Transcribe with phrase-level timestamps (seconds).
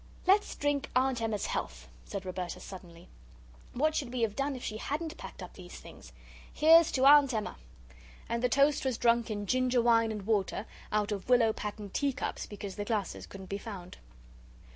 [0.25, 3.07] "Let's drink Aunt Emma's health," said Roberta, suddenly;
[3.73, 6.11] "what should we have done if she hadn't packed up these things?
[6.51, 7.55] Here's to Aunt Emma!"
[8.27, 12.13] And the toast was drunk in ginger wine and water, out of willow patterned tea
[12.13, 13.99] cups, because the glasses couldn't be found.